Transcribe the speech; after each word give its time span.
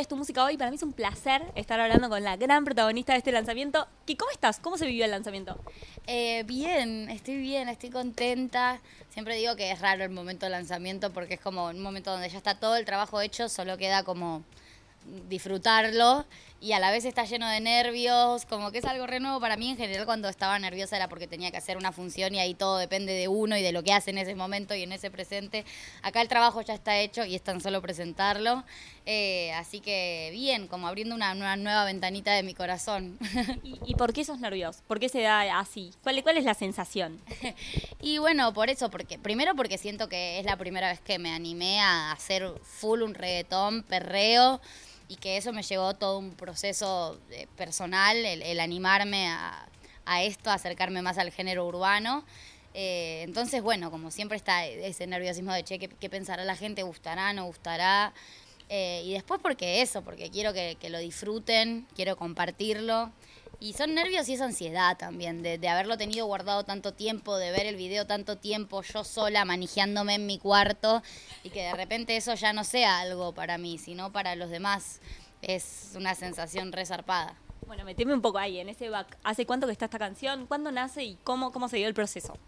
es 0.00 0.08
tu 0.08 0.16
música 0.16 0.44
hoy. 0.44 0.56
Para 0.56 0.70
mí 0.70 0.76
es 0.76 0.82
un 0.82 0.92
placer 0.92 1.42
estar 1.54 1.78
hablando 1.78 2.08
con 2.08 2.24
la 2.24 2.36
gran 2.36 2.64
protagonista 2.64 3.12
de 3.12 3.18
este 3.18 3.32
lanzamiento. 3.32 3.86
¿Qué, 4.06 4.16
¿Cómo 4.16 4.30
estás? 4.30 4.58
¿Cómo 4.58 4.78
se 4.78 4.86
vivió 4.86 5.04
el 5.04 5.10
lanzamiento? 5.10 5.58
Eh, 6.06 6.42
bien, 6.46 7.10
estoy 7.10 7.36
bien, 7.36 7.68
estoy 7.68 7.90
contenta. 7.90 8.80
Siempre 9.10 9.36
digo 9.36 9.56
que 9.56 9.70
es 9.70 9.80
raro 9.80 10.02
el 10.02 10.10
momento 10.10 10.46
del 10.46 10.52
lanzamiento 10.52 11.12
porque 11.12 11.34
es 11.34 11.40
como 11.40 11.66
un 11.66 11.80
momento 11.80 12.10
donde 12.10 12.28
ya 12.30 12.38
está 12.38 12.58
todo 12.58 12.76
el 12.76 12.84
trabajo 12.84 13.20
hecho, 13.20 13.48
solo 13.48 13.76
queda 13.76 14.02
como 14.02 14.42
disfrutarlo 15.28 16.24
y 16.60 16.72
a 16.72 16.78
la 16.78 16.90
vez 16.90 17.06
está 17.06 17.24
lleno 17.24 17.48
de 17.48 17.58
nervios, 17.60 18.44
como 18.44 18.70
que 18.70 18.78
es 18.78 18.84
algo 18.84 19.06
re 19.06 19.18
nuevo 19.18 19.40
para 19.40 19.56
mí. 19.56 19.70
En 19.70 19.78
general, 19.78 20.04
cuando 20.04 20.28
estaba 20.28 20.58
nerviosa 20.58 20.96
era 20.96 21.08
porque 21.08 21.26
tenía 21.26 21.50
que 21.50 21.56
hacer 21.56 21.78
una 21.78 21.90
función 21.90 22.34
y 22.34 22.38
ahí 22.38 22.52
todo 22.52 22.76
depende 22.76 23.14
de 23.14 23.28
uno 23.28 23.56
y 23.56 23.62
de 23.62 23.72
lo 23.72 23.82
que 23.82 23.94
hace 23.94 24.10
en 24.10 24.18
ese 24.18 24.34
momento 24.34 24.74
y 24.74 24.82
en 24.82 24.92
ese 24.92 25.10
presente. 25.10 25.64
Acá 26.02 26.20
el 26.20 26.28
trabajo 26.28 26.60
ya 26.60 26.74
está 26.74 26.98
hecho 26.98 27.24
y 27.24 27.34
es 27.34 27.42
tan 27.42 27.62
solo 27.62 27.80
presentarlo. 27.80 28.62
Eh, 29.06 29.52
así 29.54 29.80
que 29.80 30.28
bien, 30.32 30.68
como 30.68 30.86
abriendo 30.86 31.14
una, 31.14 31.34
nueva 31.34 31.86
ventanita 31.86 32.34
de 32.34 32.42
mi 32.42 32.52
corazón. 32.52 33.18
¿Y, 33.62 33.94
por 33.94 34.12
qué 34.12 34.24
sos 34.24 34.38
nervioso? 34.38 34.80
¿Por 34.86 35.00
qué 35.00 35.08
se 35.08 35.22
da 35.22 35.58
así? 35.58 35.94
¿Cuál, 36.02 36.22
¿Cuál 36.22 36.36
es 36.36 36.44
la 36.44 36.54
sensación? 36.54 37.18
y 38.02 38.18
bueno, 38.18 38.52
por 38.52 38.68
eso, 38.68 38.90
porque 38.90 39.18
primero 39.18 39.54
porque 39.56 39.78
siento 39.78 40.10
que 40.10 40.38
es 40.38 40.44
la 40.44 40.58
primera 40.58 40.90
vez 40.90 41.00
que 41.00 41.18
me 41.18 41.32
animé 41.32 41.80
a 41.80 42.12
hacer 42.12 42.52
full 42.62 43.00
un 43.00 43.14
reggaetón, 43.14 43.82
perreo 43.84 44.60
y 45.10 45.16
que 45.16 45.36
eso 45.36 45.52
me 45.52 45.64
llevó 45.64 45.92
todo 45.94 46.18
un 46.18 46.36
proceso 46.36 47.18
eh, 47.32 47.48
personal, 47.56 48.16
el, 48.16 48.60
animarme 48.60 49.26
a, 49.26 49.66
esto, 50.22 50.50
acercarme 50.50 51.02
más 51.02 51.18
al 51.18 51.32
género 51.32 51.66
urbano. 51.66 52.24
Eh, 52.74 53.22
entonces, 53.24 53.60
bueno, 53.60 53.90
como 53.90 54.12
siempre 54.12 54.36
está 54.36 54.64
ese 54.66 55.08
nerviosismo 55.08 55.52
de, 55.52 55.64
che, 55.64 55.78
¿qué, 55.80 56.10
pensará 56.10 56.44
la 56.44 56.54
gente? 56.54 56.84
¿Gustará? 56.84 57.32
¿No 57.32 57.46
gustará? 57.46 58.12
Eh, 58.68 59.02
y 59.04 59.12
después 59.12 59.40
porque 59.42 59.82
eso, 59.82 60.02
porque 60.02 60.30
quiero 60.30 60.52
que 60.52 60.88
lo 60.88 61.00
disfruten, 61.00 61.88
quiero 61.96 62.16
compartirlo. 62.16 63.10
Y 63.62 63.74
son 63.74 63.94
nervios 63.94 64.26
y 64.30 64.32
es 64.32 64.40
ansiedad 64.40 64.96
también, 64.96 65.42
de, 65.42 65.68
haberlo 65.68 65.98
tenido 65.98 66.24
guardado 66.24 66.64
tanto 66.64 66.94
tiempo, 66.94 67.36
de 67.36 67.50
ver 67.50 67.66
el 67.66 67.76
video 67.76 68.06
tanto 68.06 68.36
tiempo 68.38 68.80
yo 68.80 69.04
sola 69.04 69.44
manejándome 69.44 70.14
en 70.14 70.24
mi 70.24 70.38
cuarto 70.38 71.02
y 71.44 71.50
que 71.50 71.64
de 71.64 71.74
repente 71.74 72.16
eso 72.16 72.34
ya 72.34 72.54
no 72.54 72.64
sea 72.64 73.00
algo 73.00 73.34
para 73.34 73.58
mí, 73.58 73.76
sino 73.76 74.12
para 74.12 74.34
los 74.34 74.48
demás. 74.48 75.00
Es 75.42 75.92
una 75.94 76.14
sensación 76.14 76.72
resarpada. 76.72 77.34
Bueno, 77.66 77.84
meteme 77.84 78.14
un 78.14 78.22
poco 78.22 78.38
ahí, 78.38 78.58
en 78.58 78.70
ese 78.70 78.88
back. 78.88 79.18
¿Hace 79.24 79.44
cuánto 79.44 79.66
que 79.66 79.72
está 79.72 79.84
esta 79.84 79.98
canción? 79.98 80.46
¿Cuándo 80.46 80.72
nace 80.72 81.04
y 81.04 81.18
cómo, 81.22 81.52
cómo 81.52 81.68
se 81.68 81.76
dio 81.76 81.86
el 81.86 81.94
proceso? 81.94 82.38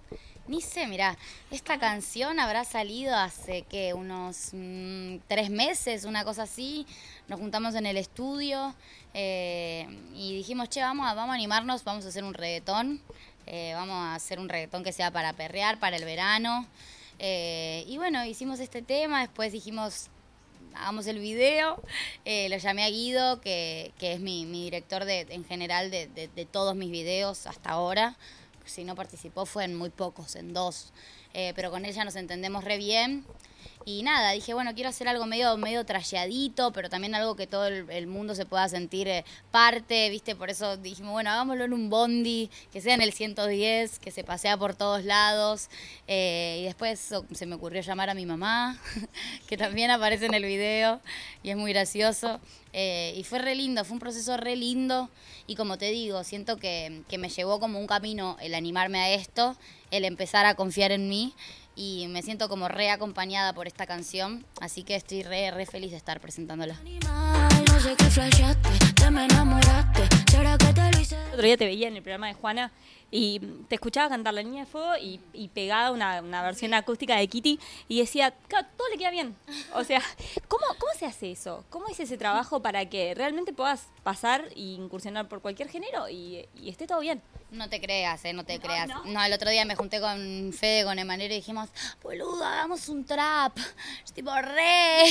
Ni 0.48 0.60
sé, 0.60 0.88
mira, 0.88 1.16
esta 1.52 1.78
canción 1.78 2.40
habrá 2.40 2.64
salido 2.64 3.14
hace 3.14 3.62
que 3.62 3.94
unos 3.94 4.50
mm, 4.52 5.18
tres 5.28 5.50
meses, 5.50 6.04
una 6.04 6.24
cosa 6.24 6.42
así. 6.44 6.84
Nos 7.28 7.40
juntamos 7.40 7.74
en 7.74 7.86
el 7.86 7.96
estudio 7.96 8.74
eh, 9.14 9.86
y 10.14 10.36
dijimos, 10.36 10.68
che, 10.68 10.80
vamos 10.80 11.06
a, 11.08 11.14
vamos 11.14 11.32
a 11.32 11.34
animarnos, 11.34 11.84
vamos 11.84 12.04
a 12.04 12.08
hacer 12.08 12.24
un 12.24 12.34
reggaetón. 12.34 13.00
Eh, 13.46 13.72
vamos 13.74 13.94
a 13.96 14.14
hacer 14.14 14.38
un 14.38 14.48
reggaetón 14.48 14.84
que 14.84 14.92
sea 14.92 15.10
para 15.10 15.32
perrear, 15.32 15.78
para 15.78 15.96
el 15.96 16.04
verano. 16.04 16.66
Eh, 17.18 17.84
y 17.86 17.98
bueno, 17.98 18.24
hicimos 18.24 18.60
este 18.60 18.82
tema, 18.82 19.20
después 19.20 19.52
dijimos, 19.52 20.08
hagamos 20.74 21.06
el 21.06 21.18
video. 21.18 21.80
lo 22.24 22.56
llamé 22.56 22.84
a 22.84 22.90
Guido, 22.90 23.40
que, 23.40 23.92
que 23.98 24.12
es 24.12 24.20
mi, 24.20 24.46
mi 24.46 24.64
director 24.64 25.04
de, 25.04 25.26
en 25.30 25.44
general 25.44 25.90
de, 25.90 26.06
de, 26.08 26.28
de 26.28 26.46
todos 26.46 26.74
mis 26.74 26.90
videos 26.90 27.46
hasta 27.46 27.70
ahora 27.70 28.16
si 28.64 28.84
no 28.84 28.94
participó 28.94 29.46
fue 29.46 29.64
en 29.64 29.74
muy 29.74 29.90
pocos, 29.90 30.36
en 30.36 30.52
dos, 30.52 30.92
eh, 31.34 31.52
pero 31.54 31.70
con 31.70 31.84
ella 31.84 32.04
nos 32.04 32.16
entendemos 32.16 32.64
re 32.64 32.78
bien. 32.78 33.24
Y 33.84 34.02
nada, 34.02 34.30
dije, 34.32 34.54
bueno, 34.54 34.74
quiero 34.74 34.90
hacer 34.90 35.08
algo 35.08 35.26
medio, 35.26 35.56
medio 35.56 35.84
tralladito, 35.84 36.72
pero 36.72 36.88
también 36.88 37.14
algo 37.14 37.34
que 37.34 37.46
todo 37.46 37.66
el, 37.66 38.06
mundo 38.06 38.34
se 38.34 38.46
pueda 38.46 38.68
sentir 38.68 39.08
eh, 39.08 39.24
parte, 39.50 40.08
¿viste? 40.10 40.36
Por 40.36 40.50
eso 40.50 40.76
dijimos, 40.76 41.12
bueno, 41.12 41.30
hagámoslo 41.30 41.64
en 41.64 41.72
un 41.72 41.90
bondi, 41.90 42.50
que 42.72 42.80
sea 42.80 42.94
en 42.94 43.02
el 43.02 43.12
110, 43.12 43.98
que 43.98 44.10
se 44.10 44.22
pasea 44.22 44.56
por 44.56 44.74
todos 44.74 45.04
lados. 45.04 45.68
Eh, 46.06 46.58
y 46.60 46.64
después 46.64 47.12
se 47.32 47.46
me 47.46 47.56
ocurrió 47.56 47.82
llamar 47.82 48.10
a 48.10 48.14
mi 48.14 48.26
mamá, 48.26 48.78
que 49.48 49.56
también 49.56 49.90
aparece 49.90 50.26
en 50.26 50.34
el 50.34 50.44
video, 50.44 51.00
y 51.42 51.50
es 51.50 51.56
muy 51.56 51.72
gracioso. 51.72 52.40
Eh, 52.72 53.14
y 53.16 53.24
fue 53.24 53.38
re 53.38 53.54
lindo, 53.54 53.84
fue 53.84 53.94
un 53.94 54.00
proceso 54.00 54.36
re 54.36 54.56
lindo. 54.56 55.10
Y 55.46 55.56
como 55.56 55.76
te 55.76 55.90
digo, 55.90 56.22
siento 56.24 56.56
que, 56.56 57.02
que 57.08 57.18
me 57.18 57.28
llevó 57.28 57.58
como 57.58 57.80
un 57.80 57.86
camino 57.86 58.36
el 58.40 58.54
animarme 58.54 59.00
a 59.00 59.12
esto, 59.12 59.56
el 59.90 60.04
empezar 60.04 60.46
a 60.46 60.54
confiar 60.54 60.92
en 60.92 61.08
mí 61.08 61.34
y 61.74 62.06
me 62.08 62.22
siento 62.22 62.48
como 62.48 62.68
re 62.68 62.90
acompañada 62.90 63.52
por 63.52 63.66
esta 63.66 63.86
canción, 63.86 64.44
así 64.60 64.82
que 64.82 64.94
estoy 64.94 65.22
re, 65.22 65.50
re 65.50 65.66
feliz 65.66 65.90
de 65.90 65.96
estar 65.96 66.20
presentándola. 66.20 66.78
El 71.32 71.38
otro 71.38 71.44
día 71.46 71.56
te 71.56 71.64
veía 71.64 71.88
en 71.88 71.96
el 71.96 72.02
programa 72.02 72.28
de 72.28 72.34
Juana 72.34 72.72
y 73.12 73.40
te 73.68 73.74
escuchaba 73.74 74.08
cantar 74.08 74.32
La 74.32 74.42
Niña 74.42 74.64
de 74.64 74.66
Fuego 74.66 74.94
y, 74.98 75.48
pegada 75.48 75.92
una, 75.92 76.22
una, 76.22 76.42
versión 76.42 76.72
acústica 76.72 77.14
de 77.14 77.28
Kitty 77.28 77.60
y 77.86 78.00
decía, 78.00 78.30
todo 78.30 78.88
le 78.90 78.96
queda 78.96 79.10
bien. 79.10 79.36
O 79.74 79.84
sea, 79.84 80.00
¿cómo, 80.48 80.64
¿cómo 80.78 80.92
se 80.98 81.04
hace 81.04 81.30
eso? 81.30 81.64
¿Cómo 81.68 81.88
es 81.88 82.00
ese 82.00 82.16
trabajo 82.16 82.60
para 82.60 82.86
que 82.86 83.14
realmente 83.14 83.52
puedas 83.52 83.88
pasar 84.02 84.46
e 84.56 84.60
incursionar 84.60 85.28
por 85.28 85.42
cualquier 85.42 85.68
género 85.68 86.08
y, 86.08 86.48
y 86.56 86.70
esté 86.70 86.86
todo 86.86 87.00
bien? 87.00 87.20
No 87.52 87.68
te 87.68 87.82
creas, 87.82 88.24
eh, 88.24 88.32
no 88.32 88.44
te 88.44 88.58
creas. 88.58 88.88
No. 89.04 89.22
el 89.22 89.32
otro 89.34 89.50
día 89.50 89.66
me 89.66 89.76
junté 89.76 90.00
con 90.00 90.54
Fede, 90.54 90.84
con 90.84 90.98
Emanuel 90.98 91.32
y 91.32 91.34
dijimos, 91.34 91.68
boludo, 92.02 92.42
hagamos 92.42 92.88
un 92.88 93.04
trap. 93.04 93.54
tipo, 94.14 94.34
re. 94.34 95.04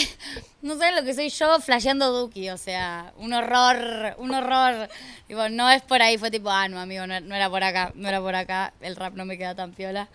No 0.64 0.76
sé 0.76 0.92
lo 0.92 1.04
que 1.04 1.14
soy 1.14 1.30
yo 1.30 1.60
flasheando 1.60 2.12
Duki, 2.12 2.50
o 2.50 2.58
sea, 2.58 3.14
un 3.18 3.34
horror, 3.34 4.16
un 4.18 4.34
horror. 4.34 4.90
Tipo, 5.28 5.50
no 5.50 5.70
es 5.70 5.84
por 5.84 6.02
ahí, 6.02 6.18
fue 6.18 6.32
tipo, 6.32 6.50
ah, 6.50 6.68
no, 6.68 6.80
amigo, 6.80 7.06
no, 7.06 7.14
era 7.36 7.48
por 7.48 7.64
acá, 7.64 7.91
no 7.96 8.10
era 8.10 8.20
por 8.22 8.36
acá, 8.36 8.74
el 8.82 8.96
rap 8.96 9.16
no 9.16 9.26
me 9.26 9.38
queda 9.38 9.56
tan 9.56 9.74
piola. 9.74 10.10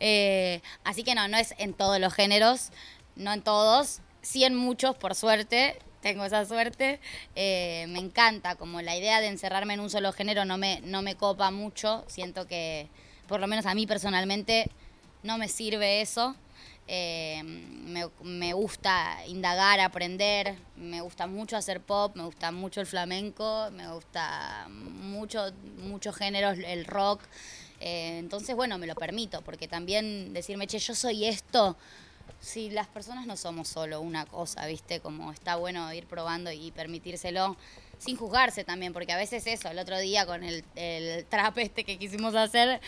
Eh, 0.00 0.60
así 0.84 1.02
que 1.04 1.14
no, 1.14 1.28
no 1.28 1.36
es 1.36 1.54
en 1.58 1.74
todos 1.74 1.98
los 2.00 2.12
géneros, 2.14 2.70
no 3.16 3.32
en 3.32 3.42
todos, 3.42 4.00
sí 4.22 4.44
en 4.44 4.54
muchos, 4.54 4.96
por 4.96 5.14
suerte 5.14 5.78
tengo 6.06 6.24
esa 6.24 6.44
suerte. 6.44 7.00
Eh, 7.34 7.86
me 7.88 7.98
encanta, 7.98 8.54
como 8.54 8.80
la 8.80 8.96
idea 8.96 9.20
de 9.20 9.26
encerrarme 9.26 9.74
en 9.74 9.80
un 9.80 9.90
solo 9.90 10.12
género 10.12 10.44
no 10.44 10.56
me, 10.56 10.80
no 10.82 11.02
me 11.02 11.16
copa 11.16 11.50
mucho. 11.50 12.04
Siento 12.06 12.46
que, 12.46 12.88
por 13.26 13.40
lo 13.40 13.48
menos 13.48 13.66
a 13.66 13.74
mí 13.74 13.88
personalmente, 13.88 14.70
no 15.24 15.36
me 15.36 15.48
sirve 15.48 16.00
eso. 16.00 16.36
Eh, 16.88 17.42
me, 17.42 18.08
me, 18.22 18.52
gusta 18.52 19.18
indagar, 19.26 19.80
aprender, 19.80 20.56
me 20.76 21.00
gusta 21.00 21.26
mucho 21.26 21.56
hacer 21.56 21.80
pop, 21.80 22.14
me 22.14 22.24
gusta 22.24 22.52
mucho 22.52 22.80
el 22.80 22.86
flamenco, 22.86 23.68
me 23.72 23.92
gusta 23.92 24.68
mucho, 24.68 25.52
muchos 25.78 26.14
géneros, 26.14 26.58
el 26.58 26.84
rock. 26.84 27.22
Eh, 27.80 28.18
entonces, 28.18 28.54
bueno, 28.54 28.78
me 28.78 28.86
lo 28.86 28.94
permito, 28.94 29.42
porque 29.42 29.66
también 29.66 30.32
decirme, 30.32 30.68
che, 30.68 30.78
yo 30.78 30.94
soy 30.94 31.24
esto, 31.24 31.76
si 32.40 32.70
las 32.70 32.86
personas 32.86 33.26
no 33.26 33.36
somos 33.36 33.68
solo 33.68 34.00
una 34.00 34.24
cosa, 34.24 34.64
¿viste? 34.66 35.00
Como 35.00 35.32
está 35.32 35.56
bueno 35.56 35.92
ir 35.92 36.06
probando 36.06 36.52
y 36.52 36.70
permitírselo 36.70 37.56
sin 37.98 38.16
juzgarse 38.16 38.62
también, 38.62 38.92
porque 38.92 39.12
a 39.12 39.16
veces 39.16 39.46
eso, 39.46 39.68
el 39.68 39.78
otro 39.78 39.98
día 39.98 40.24
con 40.26 40.44
el, 40.44 40.64
el 40.76 41.24
trap 41.26 41.58
este 41.58 41.84
que 41.84 41.98
quisimos 41.98 42.34
hacer, 42.34 42.80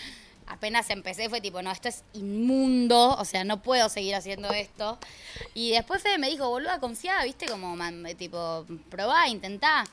apenas 0.48 0.90
empecé 0.90 1.28
fue 1.28 1.40
tipo, 1.40 1.62
no, 1.62 1.70
esto 1.70 1.88
es 1.88 2.04
inmundo, 2.14 3.16
o 3.18 3.24
sea, 3.24 3.44
no 3.44 3.62
puedo 3.62 3.88
seguir 3.88 4.14
haciendo 4.14 4.50
esto. 4.50 4.98
Y 5.54 5.70
después 5.70 6.02
Fede 6.02 6.18
me 6.18 6.28
dijo, 6.28 6.48
boluda, 6.48 6.80
confía, 6.80 7.22
¿viste? 7.24 7.46
Como, 7.46 7.76
tipo, 8.16 8.66
probá, 8.90 9.28
intentá. 9.28 9.84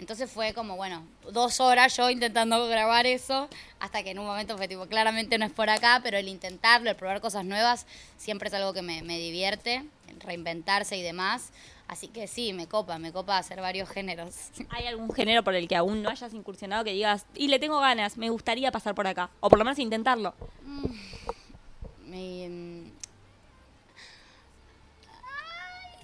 Entonces 0.00 0.30
fue 0.30 0.54
como, 0.54 0.76
bueno, 0.76 1.06
dos 1.30 1.60
horas 1.60 1.94
yo 1.94 2.08
intentando 2.08 2.66
grabar 2.68 3.06
eso, 3.06 3.50
hasta 3.80 4.02
que 4.02 4.12
en 4.12 4.18
un 4.18 4.24
momento 4.24 4.56
fue 4.56 4.66
tipo, 4.66 4.86
claramente 4.86 5.36
no 5.36 5.44
es 5.44 5.52
por 5.52 5.68
acá, 5.68 6.00
pero 6.02 6.16
el 6.16 6.26
intentarlo, 6.26 6.88
el 6.88 6.96
probar 6.96 7.20
cosas 7.20 7.44
nuevas, 7.44 7.86
siempre 8.16 8.48
es 8.48 8.54
algo 8.54 8.72
que 8.72 8.80
me, 8.80 9.02
divierte, 9.02 9.84
reinventarse 10.20 10.96
y 10.96 11.02
demás. 11.02 11.50
Así 11.90 12.06
que 12.06 12.28
sí, 12.28 12.52
me 12.52 12.68
copa, 12.68 13.00
me 13.00 13.12
copa 13.12 13.36
hacer 13.36 13.60
varios 13.60 13.88
géneros. 13.88 14.36
¿Hay 14.70 14.86
algún 14.86 15.12
género 15.12 15.42
por 15.42 15.56
el 15.56 15.66
que 15.66 15.74
aún 15.74 16.02
no 16.02 16.08
hayas 16.08 16.32
incursionado 16.32 16.84
que 16.84 16.92
digas, 16.92 17.26
y 17.34 17.48
le 17.48 17.58
tengo 17.58 17.80
ganas, 17.80 18.16
me 18.16 18.30
gustaría 18.30 18.70
pasar 18.70 18.94
por 18.94 19.08
acá? 19.08 19.28
O 19.40 19.48
por 19.48 19.58
lo 19.58 19.64
menos 19.64 19.80
intentarlo. 19.80 20.32
Mm, 20.62 20.84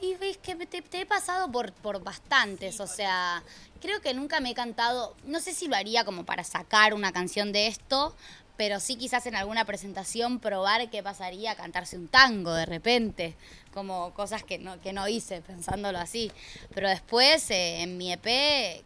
y 0.00 0.14
ves 0.16 0.38
que 0.38 0.54
te, 0.66 1.00
he 1.00 1.06
pasado 1.06 1.52
por, 1.52 1.72
por 1.72 2.02
bastantes, 2.02 2.80
o 2.80 2.86
sea, 2.88 3.44
creo 3.80 4.00
que 4.00 4.12
nunca 4.12 4.40
me 4.40 4.50
he 4.50 4.54
cantado, 4.54 5.14
no 5.24 5.38
sé 5.38 5.54
si 5.54 5.68
lo 5.68 5.76
haría 5.76 6.04
como 6.04 6.24
para 6.24 6.42
sacar 6.42 6.94
una 6.94 7.12
canción 7.12 7.52
de 7.52 7.68
esto, 7.68 8.14
pero 8.56 8.81
sí 8.81 8.97
quizás 8.97 9.26
en 9.26 9.37
alguna 9.37 9.64
presentación 9.64 10.38
probar 10.41 10.88
qué 10.91 11.03
pasaría 11.03 11.55
cantarse 11.55 11.97
un 11.97 12.08
tango 12.08 12.55
de 12.55 12.67
repente, 12.67 13.35
como 13.73 14.14
cosas 14.14 14.43
que 14.43 14.58
no, 14.58 14.81
que 14.81 14.93
no 14.93 15.06
hice 15.08 15.43
pensándolo 15.43 15.99
así. 15.99 16.32
Pero 16.75 16.88
después 16.88 17.50
eh, 17.50 17.82
en 17.82 17.99
mi 17.99 18.12
EP, 18.12 18.25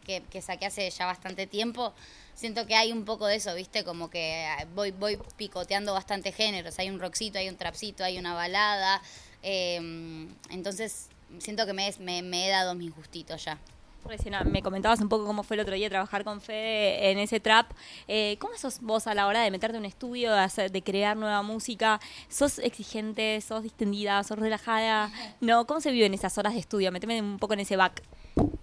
que, 0.05 0.23
que 0.31 0.43
saqué 0.43 0.67
hace 0.67 0.91
ya 0.91 1.07
bastante 1.07 1.47
tiempo, 1.47 1.95
siento 2.35 2.67
que 2.67 2.75
hay 2.75 2.91
un 2.91 3.05
poco 3.05 3.27
de 3.27 3.37
eso, 3.37 3.55
¿viste? 3.55 3.85
Como 3.85 4.11
que 4.11 4.47
voy, 4.75 4.91
voy 4.91 5.19
picoteando 5.37 5.93
bastante 5.93 6.33
géneros. 6.33 6.79
Hay 6.79 6.91
un 6.91 6.99
rockcito, 6.99 7.39
hay 7.39 7.49
un 7.49 7.57
trapcito, 7.57 8.03
hay 8.03 8.19
una 8.19 8.35
balada. 8.35 9.03
Em, 9.43 10.29
entonces 10.51 11.09
siento 11.39 11.67
que 11.67 11.73
me, 11.73 11.93
me, 12.01 12.23
me 12.23 12.47
he 12.47 12.51
dado 12.51 12.75
mis 12.75 12.95
gustitos 12.95 13.45
ya. 13.45 13.59
Recién 14.05 14.35
ah, 14.35 14.45
me 14.45 14.63
comentabas 14.63 15.01
un 15.01 15.09
poco 15.09 15.25
cómo 15.25 15.43
fue 15.43 15.57
el 15.57 15.61
otro 15.61 15.75
día 15.75 15.89
trabajar 15.89 16.25
con 16.25 16.41
Fede 16.41 17.11
en 17.11 17.19
ese 17.19 17.41
trap. 17.41 17.71
Eh, 18.09 18.37
¿Cómo 18.41 18.57
sos 18.57 18.81
vos 18.81 19.07
a 19.07 19.15
la 19.15 19.27
hora 19.27 19.43
de 19.43 19.51
meterte 19.51 19.77
en 19.77 19.83
un 19.83 19.87
estudio, 19.87 20.33
de, 20.33 20.41
hacer, 20.41 20.73
de 20.73 20.83
crear 20.83 21.17
nueva 21.17 21.43
música? 21.43 22.01
¿Sos 22.29 22.59
exigente, 22.59 23.41
sos 23.41 23.63
distendida, 23.63 24.23
sos 24.25 24.39
relajada? 24.39 25.11
No, 25.41 25.67
¿cómo 25.67 25.81
se 25.81 25.91
vive 25.91 26.07
en 26.07 26.15
esas 26.15 26.37
horas 26.39 26.55
de 26.55 26.61
estudio? 26.61 26.91
Meteme 26.93 27.21
un 27.21 27.39
poco 27.39 27.55
en 27.55 27.61
ese 27.61 27.77
back. 27.77 28.03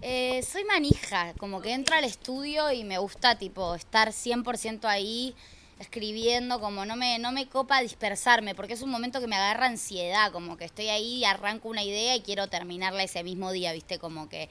Eh, 0.00 0.42
soy 0.42 0.64
manija, 0.64 1.34
como 1.34 1.60
que 1.60 1.72
entro 1.72 1.96
al 1.96 2.04
estudio 2.04 2.70
y 2.72 2.84
me 2.84 2.98
gusta 2.98 3.36
tipo 3.36 3.74
estar 3.74 4.08
100% 4.10 4.84
ahí 4.84 5.34
escribiendo, 5.78 6.60
como 6.60 6.84
no 6.84 6.96
me, 6.96 7.18
no 7.18 7.32
me 7.32 7.48
copa 7.48 7.80
dispersarme, 7.80 8.54
porque 8.54 8.74
es 8.74 8.82
un 8.82 8.90
momento 8.90 9.20
que 9.20 9.26
me 9.26 9.36
agarra 9.36 9.66
ansiedad, 9.66 10.32
como 10.32 10.56
que 10.56 10.64
estoy 10.64 10.88
ahí 10.88 11.24
arranco 11.24 11.68
una 11.68 11.82
idea 11.82 12.16
y 12.16 12.22
quiero 12.22 12.48
terminarla 12.48 13.02
ese 13.02 13.22
mismo 13.22 13.52
día, 13.52 13.72
¿viste? 13.72 13.98
Como 13.98 14.28
que 14.28 14.48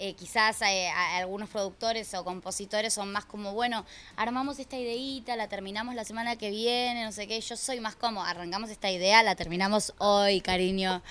eh, 0.00 0.14
quizás 0.14 0.62
eh, 0.62 0.88
algunos 0.88 1.48
productores 1.48 2.14
o 2.14 2.24
compositores 2.24 2.94
son 2.94 3.10
más 3.10 3.24
como, 3.24 3.52
bueno, 3.52 3.84
armamos 4.14 4.60
esta 4.60 4.76
ideita, 4.76 5.34
la 5.34 5.48
terminamos 5.48 5.96
la 5.96 6.04
semana 6.04 6.36
que 6.36 6.50
viene, 6.50 7.04
no 7.04 7.10
sé 7.10 7.26
qué. 7.26 7.40
Yo 7.40 7.56
soy 7.56 7.80
más 7.80 7.96
como, 7.96 8.24
arrancamos 8.24 8.70
esta 8.70 8.90
idea, 8.90 9.24
la 9.24 9.34
terminamos 9.34 9.94
hoy, 9.98 10.40
cariño. 10.40 11.02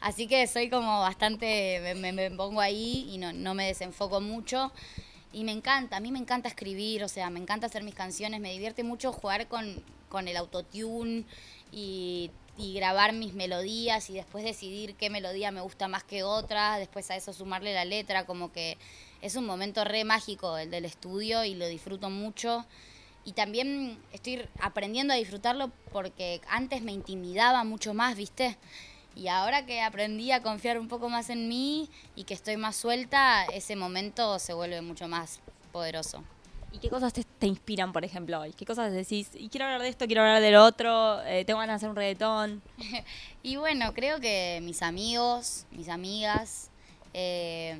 Así 0.00 0.28
que 0.28 0.46
soy 0.46 0.70
como 0.70 1.00
bastante, 1.00 1.94
me, 1.96 2.30
pongo 2.30 2.60
ahí 2.60 3.08
y 3.10 3.18
no, 3.18 3.32
no 3.32 3.54
me 3.54 3.66
desenfoco 3.66 4.20
mucho. 4.20 4.72
Y 5.32 5.42
me 5.42 5.52
encanta, 5.52 5.96
a 5.96 6.00
mí 6.00 6.12
me 6.12 6.20
encanta 6.20 6.48
escribir, 6.48 7.02
o 7.02 7.08
sea, 7.08 7.30
me 7.30 7.40
encanta 7.40 7.66
hacer 7.66 7.82
mis 7.82 7.94
canciones, 7.94 8.40
me 8.40 8.52
divierte 8.52 8.84
mucho 8.84 9.12
jugar 9.12 9.48
con, 9.48 9.82
con 10.08 10.28
el 10.28 10.36
autotune 10.36 11.24
y 11.72 12.30
y 12.58 12.74
grabar 12.74 13.12
mis 13.12 13.34
melodías 13.34 14.08
y 14.10 14.14
después 14.14 14.44
decidir 14.44 14.94
qué 14.94 15.10
melodía 15.10 15.50
me 15.50 15.60
gusta 15.60 15.88
más 15.88 16.04
que 16.04 16.22
otra, 16.22 16.78
después 16.78 17.10
a 17.10 17.16
eso 17.16 17.32
sumarle 17.32 17.74
la 17.74 17.84
letra, 17.84 18.24
como 18.24 18.52
que 18.52 18.78
es 19.22 19.36
un 19.36 19.44
momento 19.46 19.84
re 19.84 20.04
mágico 20.04 20.56
el 20.58 20.70
del 20.70 20.84
estudio 20.84 21.44
y 21.44 21.54
lo 21.54 21.66
disfruto 21.66 22.10
mucho. 22.10 22.64
Y 23.24 23.32
también 23.32 23.98
estoy 24.12 24.46
aprendiendo 24.60 25.12
a 25.12 25.16
disfrutarlo 25.16 25.72
porque 25.92 26.40
antes 26.48 26.82
me 26.82 26.92
intimidaba 26.92 27.64
mucho 27.64 27.92
más, 27.92 28.16
¿viste? 28.16 28.56
Y 29.16 29.28
ahora 29.28 29.66
que 29.66 29.80
aprendí 29.80 30.30
a 30.30 30.42
confiar 30.42 30.78
un 30.78 30.88
poco 30.88 31.08
más 31.08 31.30
en 31.30 31.48
mí 31.48 31.88
y 32.14 32.24
que 32.24 32.34
estoy 32.34 32.56
más 32.56 32.76
suelta, 32.76 33.44
ese 33.46 33.74
momento 33.74 34.38
se 34.38 34.52
vuelve 34.52 34.80
mucho 34.82 35.08
más 35.08 35.40
poderoso. 35.72 36.22
¿Y 36.76 36.78
qué 36.78 36.90
cosas 36.90 37.14
te, 37.14 37.46
inspiran, 37.46 37.90
por 37.90 38.04
ejemplo, 38.04 38.38
hoy? 38.38 38.52
¿Qué 38.52 38.66
cosas 38.66 38.92
decís? 38.92 39.30
Y 39.32 39.48
quiero 39.48 39.64
hablar 39.64 39.80
de 39.80 39.88
esto, 39.88 40.04
quiero 40.04 40.20
hablar 40.20 40.42
del 40.42 40.56
otro, 40.56 41.22
eh, 41.24 41.42
tengo 41.46 41.58
ganas 41.58 41.72
de 41.72 41.76
hacer 41.76 41.88
un 41.88 41.96
reggaetón. 41.96 42.62
y 43.42 43.56
bueno, 43.56 43.94
creo 43.94 44.20
que 44.20 44.60
mis 44.62 44.82
amigos, 44.82 45.64
mis 45.70 45.88
amigas, 45.88 46.68
eh, 47.14 47.78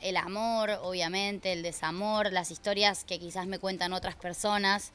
el 0.00 0.16
amor, 0.16 0.70
obviamente, 0.82 1.52
el 1.52 1.62
desamor, 1.62 2.32
las 2.32 2.50
historias 2.50 3.04
que 3.04 3.20
quizás 3.20 3.46
me 3.46 3.60
cuentan 3.60 3.92
otras 3.92 4.16
personas. 4.16 4.90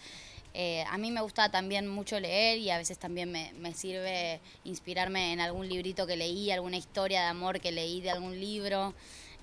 Eh, 0.53 0.83
a 0.89 0.97
mí 0.97 1.09
me 1.09 1.21
gusta 1.21 1.49
también 1.49 1.87
mucho 1.87 2.19
leer 2.19 2.57
y 2.57 2.69
a 2.69 2.77
veces 2.77 2.97
también 2.97 3.31
me, 3.31 3.53
me, 3.53 3.73
sirve 3.75 4.41
inspirarme 4.65 5.31
en 5.31 5.39
algún 5.39 5.69
librito 5.69 6.05
que 6.05 6.17
leí, 6.17 6.51
alguna 6.51 6.75
historia 6.75 7.21
de 7.21 7.27
amor 7.27 7.61
que 7.61 7.71
leí 7.71 8.01
de 8.01 8.11
algún 8.11 8.37
libro 8.37 8.93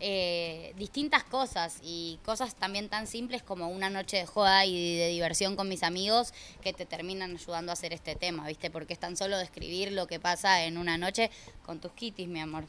eh, 0.01 0.75
distintas 0.77 1.25
cosas 1.25 1.79
y 1.83 2.19
cosas 2.25 2.55
también 2.55 2.89
tan 2.89 3.07
simples 3.07 3.43
como 3.43 3.69
una 3.69 3.91
noche 3.91 4.19
de 4.19 4.27
joda 4.27 4.67
y 4.67 4.97
de 4.99 5.09
diversión 5.09 5.57
con 5.57 5.69
mis 5.69 5.83
amigos 5.83 6.35
que 6.61 6.73
te 6.73 6.87
terminan 6.87 7.35
ayudando 7.35 7.73
a 7.73 7.75
hacer 7.75 7.93
este 7.93 8.15
tema, 8.15 8.47
¿viste? 8.47 8.71
Porque 8.71 8.93
es 8.93 8.99
tan 8.99 9.17
solo 9.17 9.39
describir 9.39 9.93
lo 9.93 10.07
que 10.07 10.21
pasa 10.21 10.65
en 10.65 10.79
una 10.79 10.99
noche 10.99 11.31
con 11.65 11.81
tus 11.81 11.93
kitties, 11.93 12.29
mi 12.29 12.41
amor. 12.41 12.65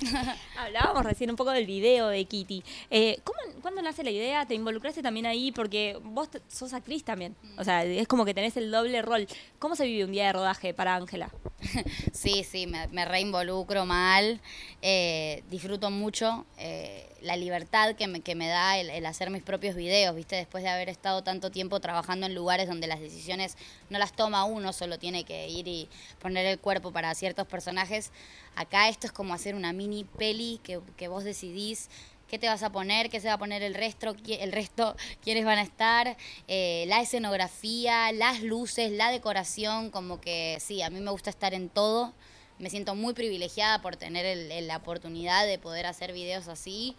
Hablábamos 0.58 1.04
recién 1.04 1.30
un 1.30 1.36
poco 1.36 1.50
del 1.50 1.66
video 1.66 2.08
de 2.08 2.24
Kitty. 2.24 2.62
Eh, 2.90 3.18
¿cómo, 3.24 3.38
¿Cuándo 3.62 3.82
nace 3.82 4.02
la 4.02 4.10
idea? 4.10 4.46
¿Te 4.46 4.54
involucraste 4.54 5.02
también 5.02 5.26
ahí? 5.26 5.52
Porque 5.52 5.98
vos 6.02 6.28
sos 6.48 6.72
actriz 6.72 7.04
también. 7.04 7.36
O 7.58 7.64
sea, 7.64 7.84
es 7.84 8.08
como 8.08 8.24
que 8.24 8.34
tenés 8.34 8.56
el 8.56 8.70
doble 8.70 9.02
rol. 9.02 9.26
¿Cómo 9.58 9.76
se 9.76 9.84
vive 9.86 10.04
un 10.04 10.12
día 10.12 10.26
de 10.26 10.32
rodaje 10.32 10.74
para 10.74 10.96
Ángela? 10.96 11.30
sí, 12.12 12.44
sí, 12.44 12.66
me, 12.66 13.04
reinvolucro 13.04 13.86
mal. 13.86 14.40
Eh, 14.82 15.42
disfruto 15.50 15.90
mucho 15.90 16.46
eh, 16.58 17.06
la 17.22 17.36
libertad 17.36 17.94
que 17.96 18.06
me, 18.06 18.20
que 18.20 18.34
me 18.34 18.48
da 18.48 18.78
el, 18.78 18.90
el, 18.90 19.06
hacer 19.06 19.30
mis 19.30 19.42
propios 19.42 19.74
videos, 19.74 20.14
¿viste? 20.14 20.36
Después 20.36 20.64
de 20.64 20.70
haber 20.70 20.88
estado 20.88 21.22
tanto 21.22 21.50
tiempo 21.50 21.80
trabajando 21.80 22.26
en 22.26 22.34
lugares 22.34 22.68
donde 22.68 22.86
las 22.86 23.00
decisiones 23.00 23.56
no 23.90 23.98
las 23.98 24.12
toma 24.12 24.44
uno, 24.44 24.72
solo 24.72 24.98
tiene 24.98 25.24
que 25.24 25.48
ir 25.48 25.68
y 25.68 25.88
poner 26.20 26.46
el 26.46 26.58
cuerpo 26.58 26.92
para 26.92 27.14
ciertos 27.14 27.46
personajes. 27.46 28.10
Acá 28.56 28.88
esto 28.88 29.06
es 29.06 29.12
como 29.12 29.34
hacer 29.34 29.54
una 29.54 29.72
mini 29.72 30.04
peli 30.04 30.60
que, 30.62 30.80
que 30.96 31.08
vos 31.08 31.24
decidís 31.24 31.88
qué 32.30 32.38
te 32.38 32.46
vas 32.46 32.62
a 32.62 32.70
poner, 32.70 33.10
qué 33.10 33.20
se 33.20 33.26
va 33.26 33.34
a 33.34 33.38
poner 33.38 33.62
el 33.62 33.74
resto, 33.74 34.14
el 34.26 34.52
resto 34.52 34.96
quiénes 35.22 35.44
van 35.44 35.58
a 35.58 35.62
estar, 35.62 36.16
eh, 36.48 36.84
la 36.86 37.00
escenografía, 37.00 38.12
las 38.12 38.42
luces, 38.42 38.92
la 38.92 39.10
decoración, 39.10 39.90
como 39.90 40.20
que 40.20 40.56
sí, 40.60 40.80
a 40.80 40.90
mí 40.90 41.00
me 41.00 41.10
gusta 41.10 41.30
estar 41.30 41.52
en 41.52 41.68
todo. 41.68 42.14
Me 42.58 42.68
siento 42.68 42.94
muy 42.94 43.14
privilegiada 43.14 43.80
por 43.80 43.96
tener 43.96 44.36
la 44.64 44.76
oportunidad 44.76 45.46
de 45.46 45.58
poder 45.58 45.86
hacer 45.86 46.12
videos 46.12 46.46
así. 46.46 46.94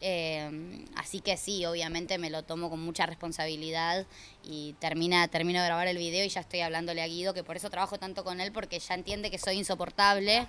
Eh, 0.00 0.84
así 0.94 1.20
que 1.20 1.36
sí, 1.36 1.64
obviamente 1.66 2.18
me 2.18 2.30
lo 2.30 2.44
tomo 2.44 2.70
con 2.70 2.80
mucha 2.80 3.06
responsabilidad 3.06 4.06
y 4.44 4.74
termina, 4.74 5.28
termino 5.28 5.60
de 5.60 5.66
grabar 5.66 5.88
el 5.88 5.98
video 5.98 6.24
y 6.24 6.28
ya 6.28 6.40
estoy 6.40 6.60
hablándole 6.60 7.02
a 7.02 7.06
Guido, 7.06 7.34
que 7.34 7.44
por 7.44 7.56
eso 7.56 7.68
trabajo 7.68 7.98
tanto 7.98 8.24
con 8.24 8.40
él, 8.40 8.52
porque 8.52 8.78
ya 8.78 8.94
entiende 8.94 9.30
que 9.30 9.38
soy 9.38 9.56
insoportable 9.56 10.46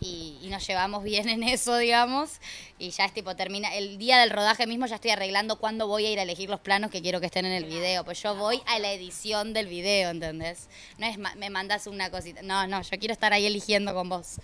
y, 0.00 0.48
nos 0.50 0.66
llevamos 0.66 1.02
bien 1.02 1.28
en 1.28 1.42
eso, 1.42 1.76
digamos. 1.76 2.40
Y 2.78 2.90
ya 2.90 3.06
es 3.06 3.12
tipo, 3.12 3.34
termina, 3.34 3.74
el 3.74 3.98
día 3.98 4.18
del 4.20 4.30
rodaje 4.30 4.66
mismo 4.66 4.86
ya 4.86 4.96
estoy 4.96 5.10
arreglando 5.10 5.58
cuándo 5.58 5.88
voy 5.88 6.06
a 6.06 6.10
ir 6.10 6.18
a 6.18 6.22
elegir 6.22 6.48
los 6.48 6.60
planos 6.60 6.90
que 6.90 7.02
quiero 7.02 7.20
que 7.20 7.26
estén 7.26 7.44
en 7.46 7.52
el 7.52 7.64
video. 7.64 8.04
Pues 8.04 8.22
yo 8.22 8.34
voy 8.34 8.62
a 8.66 8.78
la 8.78 8.92
edición 8.92 9.52
del 9.52 9.66
video, 9.66 10.10
¿entendés? 10.10 10.68
No 10.98 11.06
es, 11.06 11.18
me 11.18 11.50
mandas 11.50 11.86
una 11.86 12.10
cosita. 12.10 12.42
No, 12.42 12.66
no, 12.66 12.82
yo 12.82 12.98
quiero 12.98 13.12
estar 13.12 13.32
ahí 13.32 13.46
eligiendo 13.46 13.94
con 13.94 14.08
vos. 14.08 14.36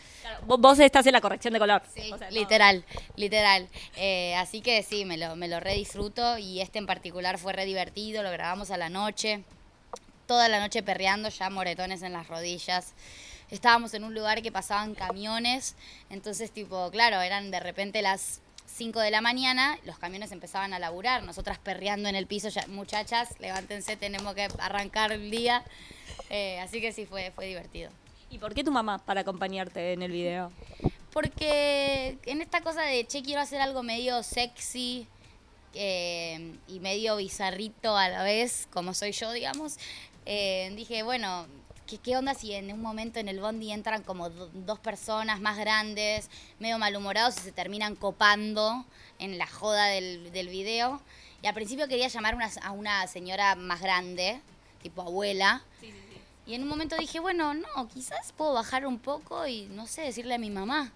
vos, 0.47 0.79
estás 0.79 1.07
en 1.07 1.13
la 1.13 1.21
corrección 1.21 1.53
de 1.53 1.61
color. 1.61 1.83
Sí, 1.95 2.11
literal, 2.31 2.85
literal. 3.17 3.69
Eh, 3.97 4.35
así 4.41 4.61
que 4.61 4.83
sí, 4.83 5.05
me 5.05 5.17
lo, 5.17 5.37
me 5.37 5.49
disfruto 5.75 6.39
y 6.39 6.61
este 6.61 6.79
en 6.79 6.87
particular 6.87 7.39
fue 7.39 7.53
re 7.53 7.65
divertido, 7.65 8.23
lo 8.23 8.31
grabamos 8.31 8.71
a 8.71 8.77
la 8.77 8.89
noche. 8.89 9.45
Toda 10.27 10.49
la 10.49 10.61
noche 10.61 10.83
perreando, 10.83 11.29
ya 11.29 11.51
moretones 11.51 12.03
en 12.03 12.13
las 12.13 12.29
rodillas 12.29 12.95
estábamos 13.51 13.95
en 13.95 14.05
un 14.05 14.15
lugar 14.15 14.43
que 14.43 14.53
pasaban 14.53 14.95
camiones, 14.95 15.77
entonces 16.09 16.51
tipo, 16.51 16.91
claro, 16.91 17.21
eran 17.21 17.51
de 17.51 17.61
repente 17.61 18.03
las 18.03 18.41
5 18.67 19.01
de 19.01 19.11
la 19.11 19.21
mañana, 19.21 19.79
los 19.85 19.99
camiones 19.99 20.33
empezaban 20.33 20.73
a 20.73 20.79
laburar, 20.79 21.25
nosotras 21.25 21.59
perreando 21.59 22.09
en 22.09 22.15
el 22.15 22.27
piso, 22.27 22.49
ya, 22.49 22.67
muchachas, 22.69 23.29
levántense, 23.41 23.97
tenemos 23.97 24.35
que 24.35 24.49
arrancar 24.59 25.13
el 25.13 25.31
día, 25.31 25.65
eh, 26.31 26.61
así 26.61 26.81
que 26.81 26.93
sí, 26.93 27.07
fue, 27.07 27.33
fue 27.35 27.47
divertido. 27.47 27.91
¿Y 28.31 28.39
por 28.39 28.55
qué 28.55 28.63
tu 28.63 28.71
mamá 28.71 28.99
para 28.99 29.23
acompañarte 29.23 29.93
en 29.93 30.03
el 30.03 30.13
video? 30.13 30.53
Porque 31.13 32.19
en 32.25 32.41
esta 32.41 32.61
cosa 32.61 32.83
de, 32.83 33.07
che, 33.07 33.23
quiero 33.23 33.41
hacer 33.41 33.61
algo 33.61 33.83
medio 33.83 34.23
sexy, 34.23 35.07
eh, 35.75 36.57
y 36.67 36.81
medio 36.81 37.17
bizarrito 37.17 37.97
a 37.97 38.09
la 38.09 38.23
vez, 38.23 38.67
como 38.73 38.95
soy 38.95 39.13
yo, 39.13 39.31
digamos, 39.33 39.79
eh, 40.27 40.73
dije, 40.75 41.03
bueno, 41.03 41.47
¿qué, 41.87 42.17
onda 42.17 42.35
si 42.35 42.53
en 42.53 42.73
un 42.73 42.81
momento 42.81 43.21
en 43.21 43.29
el 43.29 43.41
bondi 43.41 43.73
entran 43.73 44.03
como 44.03 44.31
dos 44.31 44.79
personas 44.81 45.41
más 45.41 45.59
grandes, 45.59 46.29
medio 46.59 46.79
malhumorados 46.79 47.37
y 47.39 47.41
se 47.41 47.53
terminan 47.53 47.95
copando 47.95 48.85
en 49.19 49.39
la 49.39 49.47
joda 49.47 49.87
del, 49.87 50.33
del 50.33 50.49
video? 50.49 51.01
Y 51.43 51.47
al 51.47 51.55
principio 51.55 51.89
quería 51.89 52.09
llamar 52.09 52.37
a 52.63 52.71
una 52.73 53.07
señora 53.07 53.55
más 53.55 53.81
grande, 53.81 54.41
tipo 54.83 55.03
abuela. 55.03 55.63
Y 56.51 56.57
en 56.57 56.65
un 56.65 56.69
momento 56.69 56.97
dije, 56.97 57.21
bueno, 57.21 57.55
no, 57.55 57.89
quizás 57.95 58.33
puedo 58.37 58.55
bajar 58.55 58.85
un 58.85 58.99
poco 58.99 59.47
y, 59.47 59.67
no 59.67 59.87
sé, 59.87 60.03
decirle 60.03 60.35
a 60.35 60.39
mi 60.39 60.51
mamá. 60.51 60.91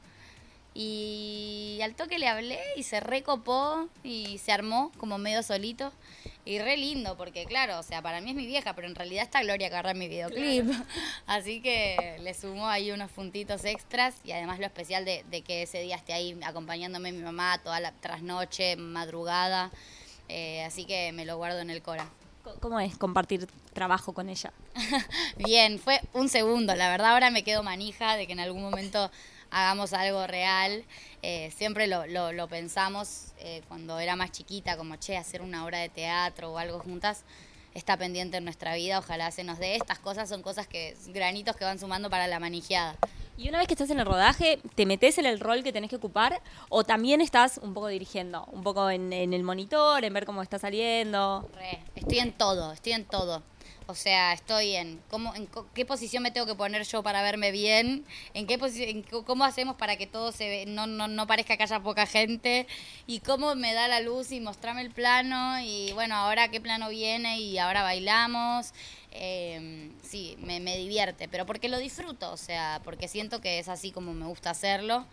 Y 0.74 1.78
al 1.80 1.94
toque 1.94 2.18
le 2.18 2.26
hablé 2.26 2.58
y 2.74 2.82
se 2.82 2.98
recopó 2.98 3.88
y 4.02 4.38
se 4.38 4.50
armó 4.50 4.90
como 4.98 5.16
medio 5.16 5.44
solito. 5.44 5.92
Y 6.44 6.58
re 6.58 6.76
lindo, 6.76 7.16
porque 7.16 7.44
claro, 7.44 7.78
o 7.78 7.84
sea, 7.84 8.02
para 8.02 8.20
mí 8.20 8.30
es 8.30 8.36
mi 8.36 8.46
vieja, 8.46 8.74
pero 8.74 8.88
en 8.88 8.96
realidad 8.96 9.22
está 9.22 9.44
Gloria 9.44 9.68
que 9.68 9.76
agarra 9.76 9.94
mi 9.94 10.08
videoclip. 10.08 10.66
Así 11.26 11.60
que 11.60 12.16
le 12.20 12.34
sumó 12.34 12.66
ahí 12.66 12.90
unos 12.90 13.12
puntitos 13.12 13.64
extras 13.64 14.16
y 14.24 14.32
además 14.32 14.58
lo 14.58 14.66
especial 14.66 15.04
de, 15.04 15.42
que 15.46 15.62
ese 15.62 15.80
día 15.82 15.94
esté 15.94 16.14
ahí 16.14 16.36
acompañándome 16.42 17.12
mi 17.12 17.22
mamá 17.22 17.60
toda 17.62 17.78
la 17.78 17.92
trasnoche, 17.92 18.74
madrugada. 18.74 19.70
Eh, 20.28 20.64
así 20.64 20.84
que 20.84 21.12
me 21.12 21.24
lo 21.24 21.36
guardo 21.36 21.60
en 21.60 21.70
el 21.70 21.80
cora. 21.80 22.10
¿Cómo 22.60 22.78
es 22.80 22.96
compartir 22.96 23.48
trabajo 23.72 24.12
con 24.12 24.28
ella? 24.28 24.52
Bien, 25.38 25.78
fue 25.78 26.00
un 26.12 26.28
segundo. 26.28 26.74
La 26.74 26.90
verdad 26.90 27.12
ahora 27.12 27.30
me 27.30 27.42
quedo 27.42 27.62
manija 27.62 28.16
de 28.16 28.26
que 28.26 28.34
en 28.34 28.40
algún 28.40 28.62
momento 28.62 29.10
hagamos 29.50 29.92
algo 29.92 30.26
real. 30.26 30.84
Eh, 31.22 31.50
siempre 31.56 31.86
lo, 31.86 32.06
lo, 32.06 32.48
pensamos 32.48 33.32
eh, 33.38 33.62
cuando 33.68 33.98
era 33.98 34.14
más 34.16 34.30
chiquita, 34.30 34.76
como, 34.76 34.96
che, 34.96 35.16
hacer 35.16 35.40
una 35.40 35.64
obra 35.64 35.78
de 35.78 35.88
teatro 35.88 36.52
o 36.52 36.58
algo 36.58 36.80
juntas. 36.80 37.24
Está 37.74 37.96
pendiente 37.96 38.38
en 38.38 38.44
nuestra 38.44 38.74
vida. 38.74 38.98
Ojalá 38.98 39.30
se 39.30 39.44
nos 39.44 39.58
dé. 39.58 39.76
Estas 39.76 39.98
cosas 39.98 40.28
son 40.28 40.42
cosas 40.42 40.66
que, 40.66 40.96
granitos 41.08 41.56
que 41.56 41.64
van 41.64 41.78
sumando 41.78 42.08
para 42.08 42.26
la 42.26 42.40
manijeada. 42.40 42.96
Y 43.36 43.48
una 43.48 43.58
vez 43.58 43.66
que 43.66 43.74
estás 43.74 43.90
en 43.90 43.98
el 43.98 44.06
rodaje, 44.06 44.60
¿te 44.76 44.86
metes 44.86 45.18
en 45.18 45.26
el 45.26 45.40
rol 45.40 45.64
que 45.64 45.72
tenés 45.72 45.90
que 45.90 45.96
ocupar? 45.96 46.40
¿O 46.68 46.84
también 46.84 47.20
estás 47.20 47.58
un 47.58 47.74
poco 47.74 47.88
dirigiendo? 47.88 48.44
Un 48.52 48.62
poco 48.62 48.88
en, 48.90 49.12
el 49.12 49.42
monitor, 49.42 50.04
en 50.04 50.12
ver 50.14 50.24
cómo 50.24 50.40
está 50.40 50.58
saliendo. 50.58 51.48
estoy 51.96 52.20
en 52.20 52.32
todo, 52.32 52.72
estoy 52.72 52.92
en 52.92 53.04
todo. 53.04 53.42
O 53.86 53.94
sea, 53.94 54.32
estoy 54.32 54.76
en 54.76 55.00
cómo, 55.10 55.34
en 55.34 55.46
qué 55.74 55.84
posición 55.84 56.22
me 56.22 56.30
tengo 56.30 56.46
que 56.46 56.54
poner 56.54 56.84
yo 56.84 57.02
para 57.02 57.22
verme 57.22 57.50
bien, 57.50 58.06
en 58.32 58.46
qué 58.46 58.58
posición, 58.58 59.04
cómo 59.26 59.44
hacemos 59.44 59.76
para 59.76 59.96
que 59.96 60.06
todo 60.06 60.32
se 60.32 60.48
ve, 60.48 60.64
no, 60.66 60.86
no, 60.86 61.06
no 61.06 61.26
parezca 61.26 61.58
que 61.58 61.64
haya 61.64 61.80
poca 61.80 62.06
gente, 62.06 62.66
y 63.06 63.20
cómo 63.20 63.54
me 63.54 63.74
da 63.74 63.86
la 63.86 64.00
luz 64.00 64.32
y 64.32 64.40
mostrarme 64.40 64.80
el 64.80 64.90
plano, 64.90 65.60
y 65.60 65.92
bueno, 65.92 66.14
ahora 66.14 66.48
qué 66.48 66.62
plano 66.62 66.88
viene, 66.88 67.38
y 67.40 67.58
ahora 67.58 67.82
bailamos. 67.82 68.72
Eh, 69.16 69.90
sí, 70.02 70.36
me, 70.40 70.60
me 70.60 70.76
divierte, 70.76 71.28
pero 71.28 71.46
porque 71.46 71.68
lo 71.68 71.78
disfruto, 71.78 72.32
o 72.32 72.36
sea, 72.36 72.80
porque 72.84 73.06
siento 73.06 73.40
que 73.40 73.58
es 73.58 73.68
así 73.68 73.92
como 73.92 74.12
me 74.14 74.26
gusta 74.26 74.50
hacerlo 74.50 75.06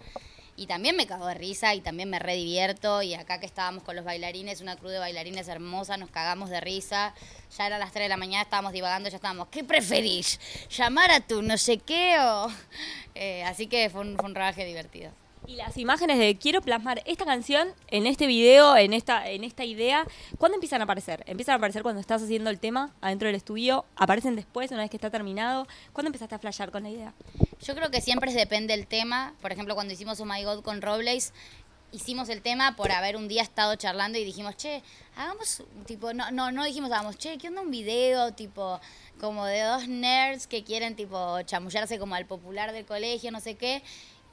y 0.61 0.67
también 0.67 0.95
me 0.95 1.07
cago 1.07 1.25
de 1.25 1.33
risa 1.33 1.73
y 1.73 1.81
también 1.81 2.07
me 2.11 2.19
redivierto 2.19 3.01
y 3.01 3.15
acá 3.15 3.39
que 3.39 3.47
estábamos 3.47 3.81
con 3.81 3.95
los 3.95 4.05
bailarines, 4.05 4.61
una 4.61 4.75
cruz 4.75 4.91
de 4.91 4.99
bailarines 4.99 5.47
hermosa, 5.47 5.97
nos 5.97 6.11
cagamos 6.11 6.51
de 6.51 6.61
risa, 6.61 7.15
ya 7.57 7.65
era 7.65 7.79
las 7.79 7.91
3 7.91 8.05
de 8.05 8.09
la 8.09 8.17
mañana, 8.17 8.43
estábamos 8.43 8.71
divagando, 8.71 9.09
ya 9.09 9.15
estábamos, 9.15 9.47
¿qué 9.47 9.63
preferís? 9.63 10.39
¿Llamar 10.69 11.09
a 11.09 11.19
tu 11.19 11.41
no 11.41 11.57
sé 11.57 11.79
qué 11.79 12.17
o...? 12.19 12.47
Eh, 13.15 13.43
así 13.43 13.65
que 13.65 13.89
fue 13.89 14.01
un, 14.01 14.15
fue 14.17 14.25
un 14.29 14.35
rodaje 14.35 14.63
divertido. 14.63 15.11
Y 15.48 15.55
las 15.55 15.75
imágenes 15.77 16.19
de 16.19 16.38
quiero 16.38 16.62
plasmar 16.62 17.01
esta 17.05 17.25
canción 17.25 17.74
en 17.88 18.05
este 18.05 18.27
video, 18.27 18.77
en 18.77 18.93
esta, 18.93 19.27
en 19.27 19.43
esta 19.43 19.65
idea, 19.65 20.05
¿cuándo 20.38 20.55
empiezan 20.55 20.81
a 20.81 20.83
aparecer? 20.83 21.24
¿Empiezan 21.25 21.53
a 21.53 21.55
aparecer 21.57 21.81
cuando 21.81 22.00
estás 22.00 22.21
haciendo 22.21 22.50
el 22.50 22.60
tema 22.60 22.93
adentro 23.01 23.25
del 23.27 23.36
estudio? 23.36 23.86
¿Aparecen 23.95 24.36
después, 24.36 24.71
una 24.71 24.81
vez 24.81 24.91
que 24.91 24.98
está 24.98 25.10
terminado? 25.10 25.67
¿Cuándo 25.93 26.10
empezaste 26.10 26.36
a 26.36 26.39
flashear 26.39 26.71
con 26.71 26.83
la 26.83 26.91
idea? 26.91 27.13
Yo 27.60 27.75
creo 27.75 27.89
que 27.89 28.01
siempre 28.01 28.31
depende 28.33 28.75
del 28.75 28.86
tema. 28.86 29.33
Por 29.41 29.51
ejemplo, 29.51 29.74
cuando 29.74 29.93
hicimos 29.93 30.19
Oh 30.19 30.25
My 30.25 30.43
God 30.43 30.62
con 30.62 30.81
Robles, 30.81 31.33
hicimos 31.91 32.29
el 32.29 32.41
tema 32.41 32.75
por 32.75 32.91
haber 32.91 33.17
un 33.17 33.27
día 33.27 33.41
estado 33.41 33.75
charlando 33.75 34.19
y 34.19 34.24
dijimos, 34.24 34.55
che, 34.57 34.83
hagamos, 35.15 35.63
tipo, 35.88 36.13
no, 36.13 36.29
no, 36.31 36.51
no 36.51 36.63
dijimos, 36.63 36.91
hagamos, 36.91 37.17
che, 37.17 37.38
¿qué 37.38 37.48
onda 37.48 37.62
un 37.62 37.71
video, 37.71 38.33
tipo, 38.33 38.79
como 39.19 39.45
de 39.45 39.62
dos 39.62 39.88
nerds 39.88 40.48
que 40.48 40.63
quieren, 40.63 40.95
tipo, 40.95 41.41
chamullarse 41.41 42.00
como 42.00 42.15
al 42.15 42.27
popular 42.27 42.71
del 42.74 42.86
colegio, 42.86 43.31
no 43.31 43.39
sé 43.39 43.55
qué? 43.55 43.83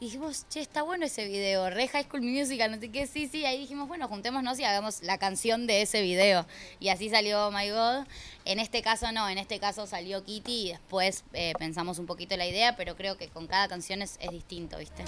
Y 0.00 0.04
dijimos, 0.04 0.46
che, 0.48 0.60
está 0.60 0.82
bueno 0.82 1.06
ese 1.06 1.26
video, 1.26 1.70
re 1.70 1.88
High 1.88 2.04
School 2.04 2.22
Musical, 2.22 2.70
no 2.70 2.78
sé 2.78 2.88
qué, 2.90 3.08
sí, 3.08 3.26
sí. 3.26 3.44
Ahí 3.44 3.58
dijimos, 3.58 3.88
bueno, 3.88 4.06
juntémonos 4.06 4.60
y 4.60 4.64
hagamos 4.64 5.02
la 5.02 5.18
canción 5.18 5.66
de 5.66 5.82
ese 5.82 6.02
video. 6.02 6.46
Y 6.78 6.90
así 6.90 7.10
salió 7.10 7.50
My 7.50 7.68
God. 7.70 8.06
En 8.44 8.60
este 8.60 8.80
caso 8.80 9.10
no, 9.10 9.28
en 9.28 9.38
este 9.38 9.58
caso 9.58 9.88
salió 9.88 10.22
Kitty 10.22 10.68
y 10.68 10.68
después 10.70 11.24
eh, 11.32 11.52
pensamos 11.58 11.98
un 11.98 12.06
poquito 12.06 12.36
la 12.36 12.46
idea, 12.46 12.76
pero 12.76 12.96
creo 12.96 13.16
que 13.16 13.26
con 13.28 13.48
cada 13.48 13.66
canción 13.66 14.00
es, 14.00 14.18
es 14.20 14.30
distinto, 14.30 14.78
¿viste? 14.78 15.04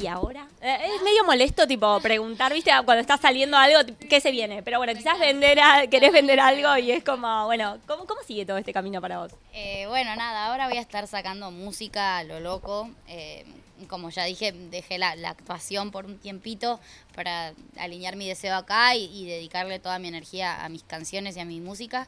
¿Y 0.00 0.06
ahora? 0.06 0.48
Eh, 0.60 0.78
es 0.96 1.02
medio 1.02 1.24
molesto, 1.24 1.66
tipo, 1.66 2.00
preguntar, 2.00 2.52
¿viste? 2.52 2.70
Cuando 2.84 3.00
está 3.00 3.16
saliendo 3.16 3.56
algo, 3.56 3.80
¿qué 4.08 4.20
se 4.20 4.30
viene? 4.30 4.62
Pero 4.62 4.78
bueno, 4.78 4.94
quizás 4.94 5.18
vender 5.18 5.58
querés 5.90 6.12
vender 6.12 6.40
algo 6.40 6.76
y 6.78 6.90
es 6.90 7.04
como, 7.04 7.46
bueno, 7.46 7.78
¿cómo, 7.86 8.06
cómo 8.06 8.22
sigue 8.22 8.46
todo 8.46 8.58
este 8.58 8.72
camino 8.72 9.00
para 9.00 9.18
vos? 9.18 9.32
Eh, 9.52 9.86
bueno, 9.88 10.14
nada, 10.16 10.46
ahora 10.46 10.68
voy 10.68 10.78
a 10.78 10.80
estar 10.80 11.06
sacando 11.06 11.50
música 11.50 12.18
a 12.18 12.24
lo 12.24 12.40
loco. 12.40 12.90
Eh, 13.08 13.44
como 13.88 14.10
ya 14.10 14.24
dije, 14.24 14.52
dejé 14.52 14.98
la, 14.98 15.12
actuación 15.24 15.90
por 15.90 16.04
un 16.04 16.18
tiempito 16.18 16.80
para 17.14 17.54
alinear 17.78 18.14
mi 18.16 18.28
deseo 18.28 18.54
acá 18.54 18.94
y, 18.94 19.04
y, 19.04 19.26
dedicarle 19.26 19.78
toda 19.78 19.98
mi 19.98 20.08
energía 20.08 20.64
a 20.64 20.68
mis 20.68 20.82
canciones 20.82 21.36
y 21.36 21.40
a 21.40 21.44
mi 21.44 21.60
música. 21.60 22.06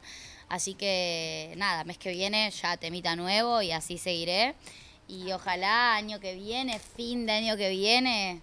Así 0.49 0.75
que 0.75 1.53
nada, 1.57 1.83
mes 1.83 1.97
que 1.97 2.11
viene 2.11 2.51
ya 2.51 2.77
temita 2.77 3.15
nuevo 3.15 3.61
y 3.61 3.71
así 3.71 3.97
seguiré. 3.97 4.55
Y 5.07 5.31
ojalá 5.31 5.95
año 5.95 6.19
que 6.19 6.35
viene, 6.35 6.79
fin 6.79 7.25
de 7.25 7.33
año 7.33 7.57
que 7.57 7.69
viene, 7.69 8.41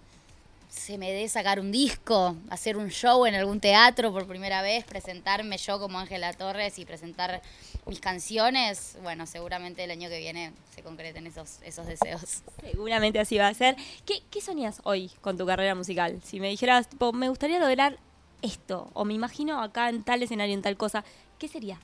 se 0.70 0.98
me 0.98 1.10
dé 1.10 1.28
sacar 1.28 1.58
un 1.58 1.72
disco, 1.72 2.36
hacer 2.48 2.76
un 2.76 2.90
show 2.90 3.26
en 3.26 3.34
algún 3.34 3.60
teatro 3.60 4.12
por 4.12 4.26
primera 4.26 4.62
vez, 4.62 4.84
presentarme 4.84 5.58
yo 5.58 5.80
como 5.80 5.98
Ángela 5.98 6.32
Torres 6.32 6.78
y 6.78 6.84
presentar 6.84 7.42
mis 7.86 8.00
canciones. 8.00 8.96
Bueno, 9.02 9.26
seguramente 9.26 9.82
el 9.82 9.90
año 9.90 10.08
que 10.08 10.18
viene 10.18 10.52
se 10.74 10.82
concreten 10.82 11.26
esos, 11.26 11.58
esos 11.64 11.86
deseos. 11.86 12.42
Seguramente 12.60 13.18
así 13.18 13.36
va 13.36 13.48
a 13.48 13.54
ser. 13.54 13.76
¿Qué, 14.06 14.22
qué 14.30 14.40
soñas 14.40 14.80
hoy 14.84 15.10
con 15.20 15.36
tu 15.36 15.44
carrera 15.44 15.74
musical? 15.74 16.20
Si 16.24 16.38
me 16.38 16.48
dijeras, 16.48 16.88
me 17.14 17.28
gustaría 17.28 17.58
lograr 17.58 17.98
esto, 18.42 18.90
o 18.94 19.04
me 19.04 19.14
imagino 19.14 19.60
acá 19.60 19.88
en 19.88 20.02
tal 20.04 20.22
escenario, 20.22 20.54
en 20.54 20.62
tal 20.62 20.76
cosa, 20.76 21.04
¿qué 21.38 21.48
sería? 21.48 21.78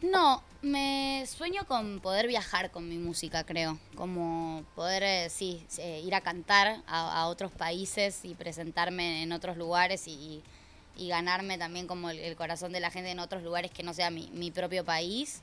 No, 0.00 0.42
me 0.62 1.24
sueño 1.26 1.64
con 1.66 2.00
poder 2.00 2.26
viajar 2.26 2.70
con 2.70 2.88
mi 2.88 2.98
música, 2.98 3.44
creo. 3.44 3.78
Como 3.94 4.64
poder, 4.74 5.02
eh, 5.02 5.30
sí, 5.30 5.64
eh, 5.78 6.02
ir 6.04 6.14
a 6.14 6.20
cantar 6.20 6.82
a, 6.86 7.26
otros 7.28 7.50
países 7.52 8.24
y 8.24 8.34
presentarme 8.34 9.22
en 9.22 9.32
otros 9.32 9.56
lugares 9.56 10.06
y, 10.06 10.42
ganarme 10.98 11.56
también 11.56 11.86
como 11.86 12.10
el, 12.10 12.36
corazón 12.36 12.72
de 12.72 12.80
la 12.80 12.90
gente 12.90 13.10
en 13.10 13.20
otros 13.20 13.42
lugares 13.42 13.70
que 13.70 13.82
no 13.82 13.94
sea 13.94 14.10
mi, 14.10 14.28
mi, 14.34 14.50
propio 14.50 14.84
país. 14.84 15.40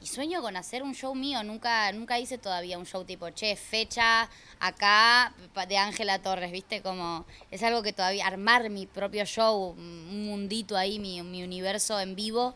Y 0.00 0.06
sueño 0.06 0.42
con 0.42 0.56
hacer 0.56 0.84
un 0.84 0.94
show 0.94 1.14
mío. 1.14 1.42
Nunca, 1.42 1.90
nunca 1.92 2.20
hice 2.20 2.38
todavía 2.38 2.78
un 2.78 2.86
show 2.86 3.04
tipo, 3.04 3.30
che, 3.30 3.56
fecha 3.56 4.28
acá 4.60 5.34
de 5.68 5.76
Ángela 5.76 6.20
Torres, 6.20 6.52
¿viste? 6.52 6.82
Como 6.82 7.24
es 7.50 7.62
algo 7.64 7.82
que 7.82 7.92
todavía, 7.92 8.26
armar 8.26 8.70
mi 8.70 8.86
propio 8.86 9.24
show, 9.24 9.74
un 9.76 10.26
mundito 10.26 10.76
ahí, 10.76 11.00
mi, 11.00 11.20
mi 11.22 11.42
universo 11.42 11.98
en 11.98 12.14
vivo 12.14 12.54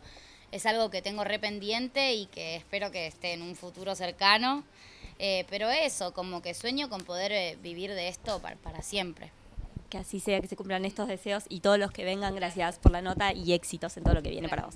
es 0.56 0.66
algo 0.66 0.90
que 0.90 1.02
tengo 1.02 1.22
rependiente 1.22 2.14
y 2.14 2.26
que 2.26 2.56
espero 2.56 2.90
que 2.90 3.06
esté 3.06 3.32
en 3.32 3.42
un 3.42 3.54
futuro 3.54 3.94
cercano. 3.94 4.64
Eh, 5.18 5.46
pero 5.48 5.70
eso, 5.70 6.12
como 6.12 6.42
que 6.42 6.52
sueño 6.54 6.90
con 6.90 7.02
poder 7.02 7.32
eh, 7.32 7.58
vivir 7.62 7.94
de 7.94 8.08
esto 8.08 8.40
para, 8.40 8.56
para 8.56 8.82
siempre. 8.82 9.30
Que 9.88 9.98
así 9.98 10.18
sea, 10.18 10.40
que 10.40 10.48
se 10.48 10.56
cumplan 10.56 10.84
estos 10.84 11.08
deseos 11.08 11.44
y 11.48 11.60
todos 11.60 11.78
los 11.78 11.92
que 11.92 12.04
vengan, 12.04 12.34
gracias 12.34 12.78
por 12.78 12.90
la 12.92 13.00
nota 13.00 13.32
y 13.32 13.52
éxitos 13.52 13.96
en 13.96 14.04
todo 14.04 14.14
lo 14.14 14.22
que 14.22 14.30
viene 14.30 14.48
para 14.48 14.66
vos. 14.66 14.74